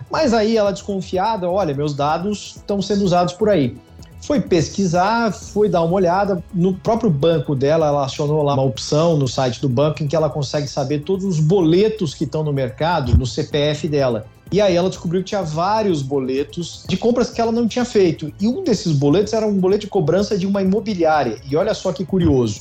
Mas 0.08 0.32
aí 0.32 0.56
ela 0.56 0.70
desconfiada, 0.70 1.50
olha, 1.50 1.74
meus 1.74 1.94
dados 1.94 2.54
estão 2.56 2.80
sendo 2.80 3.04
usados 3.04 3.34
por 3.34 3.48
aí. 3.48 3.76
Foi 4.20 4.40
pesquisar, 4.40 5.32
foi 5.32 5.68
dar 5.68 5.82
uma 5.82 5.94
olhada. 5.94 6.42
No 6.54 6.74
próprio 6.74 7.10
banco 7.10 7.56
dela, 7.56 7.88
ela 7.88 8.04
acionou 8.04 8.40
lá 8.40 8.54
uma 8.54 8.62
opção 8.62 9.16
no 9.16 9.26
site 9.26 9.60
do 9.60 9.68
banco 9.68 10.04
em 10.04 10.06
que 10.06 10.14
ela 10.14 10.30
consegue 10.30 10.68
saber 10.68 11.00
todos 11.00 11.24
os 11.24 11.40
boletos 11.40 12.14
que 12.14 12.22
estão 12.22 12.44
no 12.44 12.52
mercado 12.52 13.18
no 13.18 13.26
CPF 13.26 13.88
dela. 13.88 14.26
E 14.52 14.60
aí 14.60 14.76
ela 14.76 14.90
descobriu 14.90 15.22
que 15.22 15.28
tinha 15.28 15.42
vários 15.42 16.02
boletos 16.02 16.84
de 16.86 16.98
compras 16.98 17.30
que 17.30 17.40
ela 17.40 17.50
não 17.50 17.66
tinha 17.66 17.86
feito. 17.86 18.30
E 18.38 18.46
um 18.46 18.62
desses 18.62 18.92
boletos 18.92 19.32
era 19.32 19.46
um 19.46 19.58
boleto 19.58 19.82
de 19.82 19.86
cobrança 19.86 20.36
de 20.36 20.46
uma 20.46 20.60
imobiliária. 20.60 21.40
E 21.50 21.56
olha 21.56 21.72
só 21.72 21.90
que 21.90 22.04
curioso. 22.04 22.60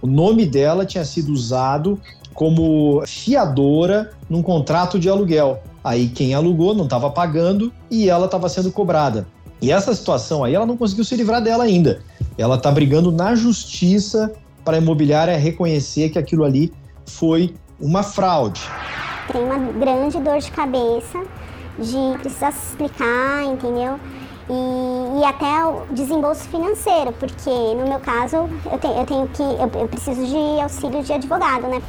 O 0.00 0.06
nome 0.06 0.46
dela 0.46 0.86
tinha 0.86 1.04
sido 1.04 1.32
usado 1.32 2.00
como 2.32 3.02
fiadora 3.08 4.12
num 4.30 4.40
contrato 4.40 5.00
de 5.00 5.08
aluguel. 5.08 5.60
Aí 5.82 6.08
quem 6.08 6.32
alugou 6.32 6.74
não 6.74 6.84
estava 6.84 7.10
pagando 7.10 7.72
e 7.90 8.08
ela 8.08 8.26
estava 8.26 8.48
sendo 8.48 8.70
cobrada. 8.70 9.26
E 9.60 9.72
essa 9.72 9.92
situação 9.94 10.44
aí 10.44 10.54
ela 10.54 10.66
não 10.66 10.76
conseguiu 10.76 11.04
se 11.04 11.16
livrar 11.16 11.42
dela 11.42 11.64
ainda. 11.64 12.02
Ela 12.38 12.54
está 12.54 12.70
brigando 12.70 13.10
na 13.10 13.34
justiça 13.34 14.32
para 14.64 14.76
a 14.76 14.80
imobiliária 14.80 15.36
reconhecer 15.36 16.10
que 16.10 16.20
aquilo 16.20 16.44
ali 16.44 16.72
foi 17.04 17.52
uma 17.80 18.04
fraude 18.04 18.60
tem 19.30 19.42
uma 19.42 19.58
grande 19.58 20.18
dor 20.18 20.38
de 20.38 20.50
cabeça 20.50 21.22
de 21.78 22.18
precisar 22.18 22.52
se 22.52 22.70
explicar, 22.70 23.44
entendeu? 23.44 23.98
E, 24.50 25.20
e, 25.20 25.24
até 25.24 25.64
o 25.64 25.86
desembolso 25.92 26.48
financeiro, 26.48 27.12
porque 27.12 27.50
no 27.50 27.88
meu 27.88 28.00
caso 28.00 28.48
eu 28.70 28.78
tenho, 28.78 28.94
eu 28.98 29.06
tenho 29.06 29.28
que 29.28 29.42
eu, 29.42 29.80
eu, 29.80 29.88
preciso 29.88 30.26
de 30.26 30.60
auxílio 30.60 31.02
de 31.02 31.12
advogado, 31.12 31.68
né? 31.68 31.80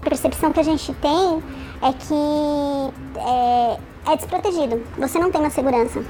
A 0.00 0.04
percepção 0.08 0.52
que 0.52 0.60
a 0.60 0.62
gente 0.62 0.92
tem 0.94 1.42
é 1.82 1.92
que 1.92 3.20
é, 3.20 4.12
é 4.12 4.16
desprotegido. 4.16 4.82
Você 4.98 5.18
não 5.18 5.30
tem 5.30 5.40
uma 5.40 5.50
segurança. 5.50 6.02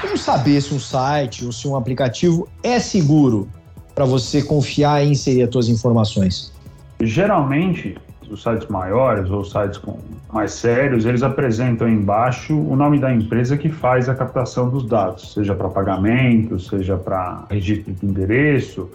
Como 0.00 0.16
saber 0.16 0.60
se 0.60 0.74
um 0.74 0.78
site 0.78 1.44
ou 1.44 1.52
se 1.52 1.66
um 1.66 1.74
aplicativo 1.74 2.46
é 2.62 2.78
seguro 2.78 3.48
para 3.94 4.04
você 4.04 4.42
confiar 4.42 5.02
em 5.02 5.12
inserir 5.12 5.44
as 5.44 5.50
suas 5.50 5.68
informações? 5.68 6.52
Geralmente 7.00 7.96
os 8.30 8.42
sites 8.42 8.68
maiores 8.68 9.30
ou 9.30 9.44
sites 9.44 9.78
com 9.78 9.98
mais 10.32 10.52
sérios, 10.52 11.04
eles 11.04 11.22
apresentam 11.22 11.88
embaixo 11.88 12.56
o 12.56 12.76
nome 12.76 12.98
da 12.98 13.12
empresa 13.12 13.56
que 13.56 13.68
faz 13.68 14.08
a 14.08 14.14
captação 14.14 14.68
dos 14.68 14.86
dados, 14.86 15.32
seja 15.32 15.54
para 15.54 15.68
pagamento, 15.68 16.58
seja 16.58 16.96
para 16.96 17.44
registro 17.50 17.92
de 17.92 18.06
endereço. 18.06 18.90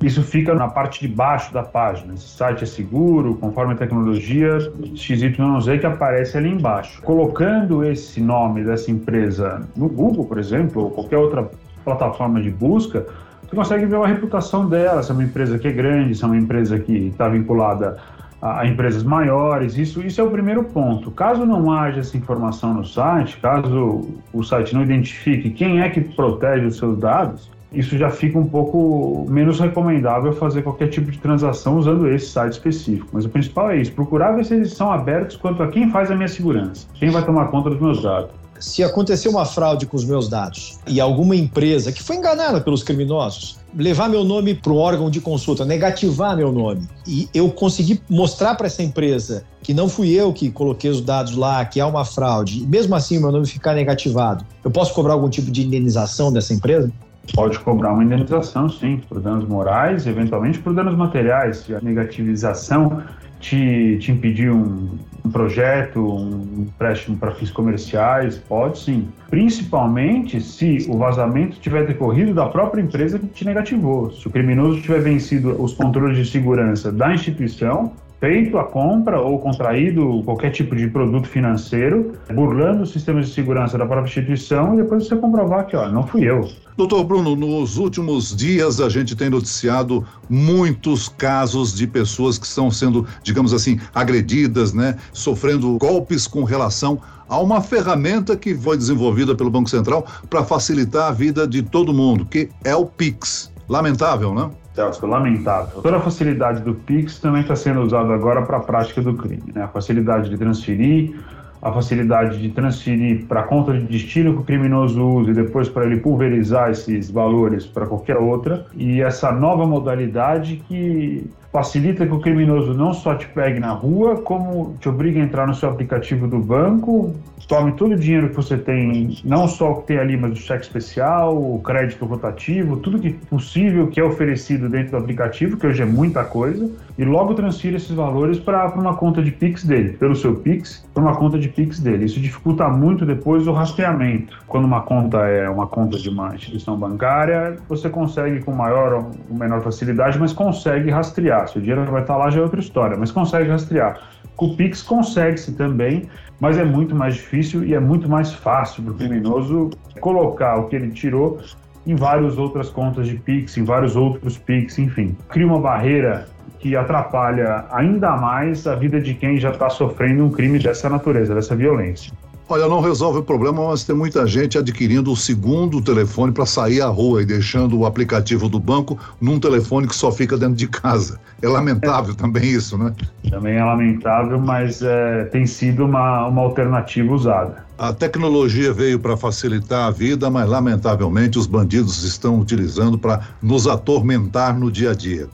Isso 0.00 0.22
fica 0.22 0.54
na 0.54 0.68
parte 0.68 1.00
de 1.00 1.12
baixo 1.12 1.52
da 1.52 1.62
página. 1.62 2.14
Esse 2.14 2.28
site 2.28 2.62
é 2.62 2.66
seguro, 2.66 3.34
conforme 3.34 3.74
a 3.74 3.76
tecnologia 3.76 4.58
XYZ 4.94 5.80
que 5.80 5.86
aparece 5.86 6.38
ali 6.38 6.50
embaixo. 6.50 7.02
Colocando 7.02 7.84
esse 7.84 8.20
nome 8.20 8.62
dessa 8.62 8.92
empresa 8.92 9.60
no 9.76 9.88
Google, 9.88 10.24
por 10.24 10.38
exemplo, 10.38 10.84
ou 10.84 10.90
qualquer 10.90 11.18
outra 11.18 11.50
plataforma 11.84 12.40
de 12.40 12.50
busca, 12.50 13.06
você 13.42 13.56
consegue 13.56 13.86
ver 13.86 13.96
a 13.96 14.06
reputação 14.06 14.68
dela, 14.68 15.02
se 15.02 15.10
é 15.10 15.14
uma 15.14 15.24
empresa 15.24 15.58
que 15.58 15.66
é 15.66 15.72
grande, 15.72 16.14
se 16.14 16.22
é 16.22 16.26
uma 16.26 16.36
empresa 16.36 16.78
que 16.78 16.92
está 17.08 17.28
vinculada 17.28 17.96
a, 18.40 18.66
empresas 18.66 19.02
maiores. 19.02 19.76
Isso, 19.76 20.00
isso 20.00 20.20
é 20.20 20.24
o 20.24 20.30
primeiro 20.30 20.64
ponto. 20.64 21.10
Caso 21.10 21.44
não 21.44 21.72
haja 21.72 22.00
essa 22.00 22.16
informação 22.16 22.74
no 22.74 22.84
site, 22.84 23.38
caso 23.38 24.08
o 24.32 24.42
site 24.42 24.74
não 24.74 24.82
identifique 24.82 25.50
quem 25.50 25.80
é 25.80 25.88
que 25.88 26.00
protege 26.00 26.66
os 26.66 26.76
seus 26.76 26.98
dados, 26.98 27.50
isso 27.72 27.98
já 27.98 28.08
fica 28.08 28.38
um 28.38 28.46
pouco 28.46 29.26
menos 29.28 29.60
recomendável 29.60 30.32
fazer 30.32 30.62
qualquer 30.62 30.88
tipo 30.88 31.10
de 31.10 31.18
transação 31.18 31.76
usando 31.76 32.08
esse 32.08 32.30
site 32.30 32.52
específico. 32.52 33.08
Mas 33.12 33.24
o 33.26 33.28
principal 33.28 33.70
é 33.70 33.76
isso: 33.76 33.92
procurar 33.92 34.32
ver 34.32 34.44
se 34.44 34.54
eles 34.54 34.72
são 34.72 34.90
abertos 34.90 35.36
quanto 35.36 35.62
a 35.62 35.68
quem 35.68 35.90
faz 35.90 36.10
a 36.10 36.16
minha 36.16 36.28
segurança, 36.28 36.86
quem 36.94 37.10
vai 37.10 37.24
tomar 37.24 37.48
conta 37.48 37.70
dos 37.70 37.80
meus 37.80 38.02
dados 38.02 38.30
se 38.60 38.82
acontecer 38.82 39.28
uma 39.28 39.44
fraude 39.44 39.86
com 39.86 39.96
os 39.96 40.04
meus 40.04 40.28
dados 40.28 40.80
e 40.86 41.00
alguma 41.00 41.36
empresa 41.36 41.92
que 41.92 42.02
foi 42.02 42.16
enganada 42.16 42.60
pelos 42.60 42.82
criminosos 42.82 43.58
levar 43.78 44.08
meu 44.08 44.24
nome 44.24 44.54
para 44.54 44.72
o 44.72 44.76
órgão 44.76 45.08
de 45.08 45.20
consulta, 45.20 45.64
negativar 45.64 46.36
meu 46.36 46.50
nome, 46.50 46.88
e 47.06 47.28
eu 47.32 47.48
conseguir 47.48 48.02
mostrar 48.10 48.56
para 48.56 48.66
essa 48.66 48.82
empresa 48.82 49.44
que 49.62 49.72
não 49.72 49.88
fui 49.88 50.10
eu 50.10 50.32
que 50.32 50.50
coloquei 50.50 50.90
os 50.90 51.00
dados 51.00 51.36
lá, 51.36 51.64
que 51.64 51.80
há 51.80 51.86
uma 51.86 52.04
fraude, 52.04 52.62
e 52.64 52.66
mesmo 52.66 52.94
assim 52.96 53.20
meu 53.20 53.30
nome 53.30 53.46
ficar 53.46 53.74
negativado, 53.74 54.44
eu 54.64 54.70
posso 54.70 54.92
cobrar 54.92 55.12
algum 55.12 55.30
tipo 55.30 55.50
de 55.50 55.64
indenização 55.64 56.32
dessa 56.32 56.52
empresa? 56.52 56.90
Pode 57.34 57.58
cobrar 57.60 57.92
uma 57.92 58.02
indenização, 58.02 58.68
sim, 58.68 59.00
por 59.08 59.20
danos 59.20 59.46
morais, 59.46 60.06
eventualmente 60.06 60.58
por 60.58 60.74
danos 60.74 60.96
materiais. 60.96 61.62
A 61.70 61.84
negativização 61.84 63.02
te, 63.40 63.98
te 63.98 64.12
impedir 64.12 64.50
um, 64.50 64.88
um 65.24 65.30
projeto, 65.30 66.00
um 66.00 66.62
empréstimo 66.62 67.16
para 67.16 67.32
fins 67.32 67.50
comerciais? 67.50 68.38
Pode 68.38 68.78
sim. 68.78 69.08
Principalmente 69.30 70.40
se 70.40 70.86
o 70.88 70.96
vazamento 70.96 71.58
tiver 71.60 71.86
decorrido 71.86 72.34
da 72.34 72.46
própria 72.46 72.80
empresa 72.80 73.18
que 73.18 73.26
te 73.26 73.44
negativou. 73.44 74.10
Se 74.10 74.26
o 74.26 74.30
criminoso 74.30 74.80
tiver 74.80 75.00
vencido 75.00 75.60
os 75.62 75.72
controles 75.74 76.16
de 76.16 76.26
segurança 76.26 76.90
da 76.90 77.12
instituição, 77.12 77.92
feito 78.20 78.58
a 78.58 78.64
compra 78.64 79.20
ou 79.20 79.38
contraído 79.38 80.22
qualquer 80.24 80.50
tipo 80.50 80.74
de 80.74 80.88
produto 80.88 81.28
financeiro, 81.28 82.12
burlando 82.32 82.82
os 82.82 82.90
sistemas 82.90 83.28
de 83.28 83.34
segurança 83.34 83.78
da 83.78 83.86
própria 83.86 84.08
instituição 84.08 84.74
e 84.74 84.78
depois 84.78 85.06
você 85.06 85.16
comprovar 85.16 85.66
que, 85.66 85.76
ó, 85.76 85.88
não 85.88 86.06
fui 86.06 86.24
eu. 86.24 86.48
Doutor 86.76 87.04
Bruno, 87.04 87.34
nos 87.34 87.76
últimos 87.76 88.34
dias 88.34 88.80
a 88.80 88.88
gente 88.88 89.16
tem 89.16 89.30
noticiado 89.30 90.04
muitos 90.28 91.08
casos 91.08 91.74
de 91.74 91.86
pessoas 91.86 92.38
que 92.38 92.46
estão 92.46 92.70
sendo, 92.70 93.06
digamos 93.22 93.52
assim, 93.52 93.78
agredidas, 93.94 94.72
né, 94.72 94.96
sofrendo 95.12 95.76
golpes 95.78 96.26
com 96.26 96.44
relação 96.44 97.00
a 97.28 97.38
uma 97.40 97.60
ferramenta 97.60 98.36
que 98.36 98.54
foi 98.54 98.76
desenvolvida 98.76 99.34
pelo 99.34 99.50
Banco 99.50 99.68
Central 99.68 100.06
para 100.30 100.44
facilitar 100.44 101.08
a 101.08 101.12
vida 101.12 101.46
de 101.46 101.62
todo 101.62 101.92
mundo, 101.92 102.24
que 102.24 102.48
é 102.64 102.74
o 102.74 102.86
Pix. 102.86 103.52
Lamentável, 103.68 104.34
né? 104.34 104.50
Celso, 104.78 105.04
lamentável. 105.08 105.82
Toda 105.82 105.96
a 105.96 106.00
facilidade 106.00 106.62
do 106.62 106.72
Pix 106.72 107.18
também 107.18 107.42
está 107.42 107.56
sendo 107.56 107.80
usada 107.80 108.14
agora 108.14 108.42
para 108.42 108.58
a 108.58 108.60
prática 108.60 109.02
do 109.02 109.14
crime. 109.14 109.52
Né? 109.52 109.64
A 109.64 109.68
facilidade 109.68 110.30
de 110.30 110.38
transferir, 110.38 111.16
a 111.60 111.72
facilidade 111.72 112.40
de 112.40 112.48
transferir 112.50 113.26
para 113.26 113.40
a 113.40 113.42
conta 113.42 113.72
de 113.72 113.80
destino 113.80 114.34
que 114.34 114.40
o 114.40 114.44
criminoso 114.44 115.04
usa 115.04 115.32
e 115.32 115.34
depois 115.34 115.68
para 115.68 115.84
ele 115.84 115.98
pulverizar 115.98 116.70
esses 116.70 117.10
valores 117.10 117.66
para 117.66 117.86
qualquer 117.86 118.18
outra. 118.18 118.66
E 118.76 119.02
essa 119.02 119.32
nova 119.32 119.66
modalidade 119.66 120.62
que 120.68 121.28
facilita 121.52 122.06
que 122.06 122.12
o 122.12 122.20
criminoso 122.20 122.74
não 122.74 122.92
só 122.92 123.14
te 123.14 123.26
pegue 123.28 123.58
na 123.58 123.72
rua, 123.72 124.16
como 124.16 124.74
te 124.80 124.88
obriga 124.88 125.20
a 125.20 125.24
entrar 125.24 125.46
no 125.46 125.54
seu 125.54 125.68
aplicativo 125.68 126.26
do 126.26 126.38
banco, 126.38 127.14
tome 127.46 127.72
todo 127.72 127.92
o 127.92 127.96
dinheiro 127.96 128.28
que 128.28 128.36
você 128.36 128.58
tem, 128.58 129.16
não 129.24 129.48
só 129.48 129.72
o 129.72 129.76
que 129.76 129.88
tem 129.88 129.98
ali, 129.98 130.16
mas 130.16 130.32
o 130.32 130.36
cheque 130.36 130.64
especial, 130.64 131.34
o 131.36 131.58
crédito 131.60 132.04
rotativo, 132.04 132.76
tudo 132.76 132.98
que 132.98 133.10
possível 133.10 133.88
que 133.88 133.98
é 133.98 134.04
oferecido 134.04 134.68
dentro 134.68 134.90
do 134.92 134.96
aplicativo, 134.98 135.56
que 135.56 135.66
hoje 135.66 135.82
é 135.82 135.86
muita 135.86 136.22
coisa, 136.24 136.70
e 136.98 137.04
logo 137.04 137.32
transfira 137.32 137.76
esses 137.76 137.92
valores 137.92 138.38
para 138.38 138.66
uma 138.74 138.94
conta 138.94 139.22
de 139.22 139.30
Pix 139.30 139.64
dele, 139.64 139.94
pelo 139.94 140.14
seu 140.14 140.34
Pix, 140.34 140.86
para 140.92 141.02
uma 141.02 141.16
conta 141.16 141.38
de 141.38 141.48
Pix 141.48 141.80
dele. 141.80 142.04
Isso 142.04 142.20
dificulta 142.20 142.68
muito 142.68 143.06
depois 143.06 143.46
o 143.46 143.52
rastreamento. 143.52 144.36
Quando 144.46 144.64
uma 144.64 144.82
conta 144.82 145.18
é 145.26 145.48
uma 145.48 145.66
conta 145.66 145.96
de 145.96 146.10
uma 146.10 146.34
instituição 146.34 146.76
bancária, 146.76 147.56
você 147.68 147.88
consegue 147.88 148.40
com 148.40 148.52
maior 148.52 148.92
ou 148.92 149.36
menor 149.36 149.62
facilidade, 149.62 150.18
mas 150.18 150.32
consegue 150.32 150.90
rastrear. 150.90 151.37
Se 151.46 151.58
o 151.58 151.60
dinheiro 151.60 151.84
vai 151.90 152.02
estar 152.02 152.16
lá 152.16 152.30
já 152.30 152.40
é 152.40 152.42
outra 152.42 152.60
história, 152.60 152.96
mas 152.96 153.10
consegue 153.10 153.48
rastrear. 153.50 154.00
Com 154.36 154.46
o 154.46 154.56
Pix 154.56 154.82
consegue-se 154.82 155.52
também, 155.52 156.08
mas 156.40 156.56
é 156.58 156.64
muito 156.64 156.94
mais 156.94 157.14
difícil 157.14 157.64
e 157.64 157.74
é 157.74 157.80
muito 157.80 158.08
mais 158.08 158.32
fácil 158.32 158.82
para 158.82 158.92
o 158.92 158.96
criminoso 158.96 159.70
colocar 160.00 160.56
o 160.56 160.68
que 160.68 160.76
ele 160.76 160.90
tirou 160.90 161.40
em 161.86 161.94
várias 161.94 162.38
outras 162.38 162.68
contas 162.68 163.08
de 163.08 163.16
Pix, 163.16 163.56
em 163.56 163.64
vários 163.64 163.96
outros 163.96 164.36
Pix, 164.38 164.78
enfim. 164.78 165.16
Cria 165.28 165.46
uma 165.46 165.60
barreira 165.60 166.28
que 166.58 166.76
atrapalha 166.76 167.64
ainda 167.70 168.16
mais 168.16 168.66
a 168.66 168.74
vida 168.74 169.00
de 169.00 169.14
quem 169.14 169.38
já 169.38 169.50
está 169.50 169.70
sofrendo 169.70 170.24
um 170.24 170.30
crime 170.30 170.58
dessa 170.58 170.88
natureza, 170.88 171.34
dessa 171.34 171.56
violência. 171.56 172.12
Olha, 172.50 172.66
não 172.66 172.80
resolve 172.80 173.18
o 173.18 173.22
problema, 173.22 173.68
mas 173.68 173.84
tem 173.84 173.94
muita 173.94 174.26
gente 174.26 174.56
adquirindo 174.56 175.12
o 175.12 175.16
segundo 175.16 175.82
telefone 175.82 176.32
para 176.32 176.46
sair 176.46 176.80
à 176.80 176.86
rua 176.86 177.20
e 177.20 177.26
deixando 177.26 177.78
o 177.78 177.84
aplicativo 177.84 178.48
do 178.48 178.58
banco 178.58 178.98
num 179.20 179.38
telefone 179.38 179.86
que 179.86 179.94
só 179.94 180.10
fica 180.10 180.38
dentro 180.38 180.54
de 180.54 180.66
casa. 180.66 181.20
É 181.42 181.48
lamentável 181.48 182.14
também 182.14 182.44
isso, 182.44 182.78
né? 182.78 182.94
Também 183.28 183.56
é 183.56 183.62
lamentável, 183.62 184.40
mas 184.40 184.80
é, 184.80 185.24
tem 185.24 185.44
sido 185.44 185.84
uma, 185.84 186.26
uma 186.26 186.40
alternativa 186.40 187.12
usada. 187.12 187.66
A 187.76 187.92
tecnologia 187.92 188.72
veio 188.72 188.98
para 188.98 189.14
facilitar 189.14 189.86
a 189.86 189.90
vida, 189.90 190.30
mas 190.30 190.48
lamentavelmente 190.48 191.38
os 191.38 191.46
bandidos 191.46 192.02
estão 192.02 192.40
utilizando 192.40 192.98
para 192.98 193.20
nos 193.42 193.66
atormentar 193.66 194.58
no 194.58 194.72
dia 194.72 194.92
a 194.92 194.94
dia. 194.94 195.28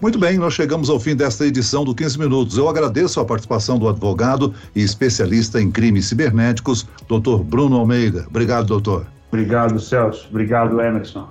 Muito 0.00 0.16
bem, 0.16 0.38
nós 0.38 0.54
chegamos 0.54 0.88
ao 0.88 1.00
fim 1.00 1.16
desta 1.16 1.44
edição 1.44 1.84
do 1.84 1.92
15 1.92 2.20
Minutos. 2.20 2.56
Eu 2.56 2.68
agradeço 2.68 3.18
a 3.18 3.24
participação 3.24 3.80
do 3.80 3.88
advogado 3.88 4.54
e 4.74 4.80
especialista 4.80 5.60
em 5.60 5.72
crimes 5.72 6.06
cibernéticos, 6.06 6.86
doutor 7.08 7.42
Bruno 7.42 7.76
Almeida. 7.76 8.24
Obrigado, 8.28 8.66
doutor. 8.66 9.08
Obrigado, 9.32 9.80
Celso. 9.80 10.28
Obrigado, 10.30 10.80
Emerson. 10.80 11.28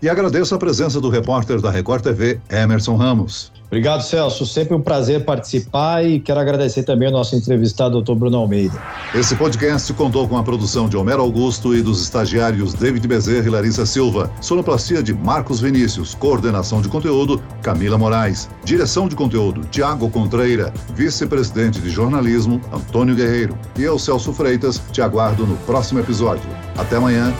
E 0.00 0.08
agradeço 0.08 0.54
a 0.54 0.58
presença 0.58 0.98
do 0.98 1.10
repórter 1.10 1.60
da 1.60 1.70
Record 1.70 2.02
TV, 2.02 2.40
Emerson 2.50 2.96
Ramos. 2.96 3.52
Obrigado, 3.66 4.02
Celso. 4.02 4.46
Sempre 4.46 4.74
um 4.74 4.80
prazer 4.80 5.24
participar 5.24 6.04
e 6.04 6.20
quero 6.20 6.38
agradecer 6.38 6.84
também 6.84 7.08
ao 7.08 7.12
nosso 7.12 7.34
entrevistado, 7.34 7.92
doutor 7.92 8.14
Bruno 8.14 8.38
Almeida. 8.38 8.80
Esse 9.14 9.34
podcast 9.34 9.92
contou 9.94 10.28
com 10.28 10.36
a 10.36 10.42
produção 10.42 10.88
de 10.88 10.96
Homero 10.96 11.22
Augusto 11.22 11.74
e 11.74 11.82
dos 11.82 12.00
estagiários 12.00 12.74
David 12.74 13.06
Bezerra 13.08 13.46
e 13.46 13.50
Larissa 13.50 13.84
Silva. 13.84 14.30
Sonoplastia 14.40 15.02
de 15.02 15.12
Marcos 15.12 15.60
Vinícius. 15.60 16.14
Coordenação 16.14 16.80
de 16.80 16.88
conteúdo, 16.88 17.42
Camila 17.60 17.98
Moraes. 17.98 18.48
Direção 18.64 19.08
de 19.08 19.16
conteúdo, 19.16 19.62
Tiago 19.70 20.08
Contreira. 20.10 20.72
Vice-presidente 20.94 21.80
de 21.80 21.90
jornalismo, 21.90 22.60
Antônio 22.72 23.16
Guerreiro. 23.16 23.58
E 23.76 23.82
eu, 23.82 23.98
Celso 23.98 24.32
Freitas, 24.32 24.80
te 24.92 25.02
aguardo 25.02 25.44
no 25.44 25.56
próximo 25.58 25.98
episódio. 25.98 26.48
Até 26.76 26.96
amanhã 26.96 27.34